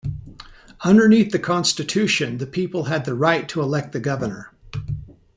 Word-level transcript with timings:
Underneath 0.83 1.31
the 1.31 1.37
constitution, 1.37 2.39
the 2.39 2.47
people 2.47 2.85
had 2.85 3.05
the 3.05 3.13
right 3.13 3.47
to 3.49 3.61
elect 3.61 3.91
the 3.91 3.99
governor. 3.99 4.51